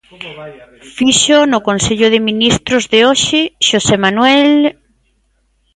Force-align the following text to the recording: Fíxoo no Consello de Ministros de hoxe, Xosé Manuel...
Fíxoo 0.95 1.43
no 1.51 1.59
Consello 1.67 2.07
de 2.13 2.19
Ministros 2.29 2.83
de 2.91 2.99
hoxe, 3.07 3.41
Xosé 3.67 3.95
Manuel... 4.05 4.51